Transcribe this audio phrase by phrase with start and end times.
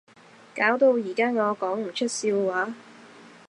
[0.55, 2.73] 搞到而家我講唔出笑話